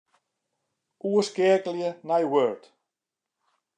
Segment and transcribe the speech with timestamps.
[1.09, 2.61] Oerskeakelje nei Word.